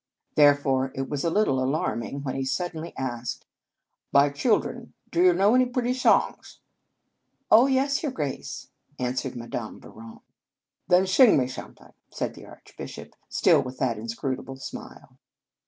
[0.33, 3.45] Therefore it was a little alarming when he sud denly asked:"
[4.11, 6.59] My children, do you know any pretty songs?"
[7.51, 10.21] "Oh, yes, your Grace," answered Madame Bouron."
[10.89, 15.19] Then sing me something now," said the Archbishop, still with that inscrutable smile.